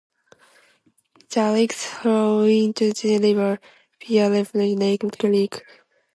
[1.29, 3.59] The lakes flow into the river
[4.07, 5.63] via Redfish Lake Creek.